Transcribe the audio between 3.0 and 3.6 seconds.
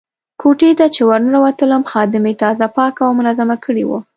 او منظمه